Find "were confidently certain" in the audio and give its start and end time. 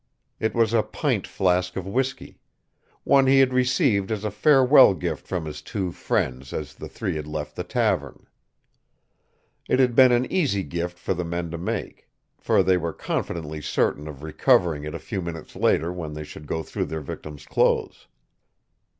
12.77-14.07